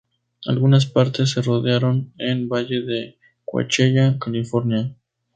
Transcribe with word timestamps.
Algunas 0.47 0.87
partes 0.87 1.29
se 1.29 1.43
rodaron 1.43 2.11
en 2.17 2.49
Valle 2.49 2.81
de 2.81 3.19
Coachella, 3.45 4.17
California. 4.19 4.95